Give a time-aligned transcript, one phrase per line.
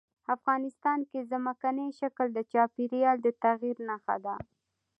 [0.35, 4.35] افغانستان کې ځمکنی شکل د چاپېریال د تغیر نښه ده.